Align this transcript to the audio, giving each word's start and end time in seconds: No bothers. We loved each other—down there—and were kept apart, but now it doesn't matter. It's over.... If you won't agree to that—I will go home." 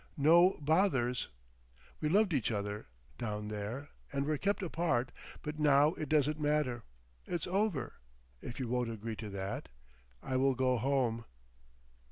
No 0.17 0.57
bothers. 0.59 1.27
We 1.99 2.09
loved 2.09 2.33
each 2.33 2.49
other—down 2.49 3.49
there—and 3.49 4.25
were 4.25 4.39
kept 4.39 4.63
apart, 4.63 5.11
but 5.43 5.59
now 5.59 5.89
it 5.89 6.09
doesn't 6.09 6.39
matter. 6.39 6.81
It's 7.27 7.45
over.... 7.45 7.97
If 8.41 8.59
you 8.59 8.67
won't 8.67 8.89
agree 8.89 9.15
to 9.17 9.29
that—I 9.29 10.37
will 10.37 10.55
go 10.55 10.79
home." 10.79 11.25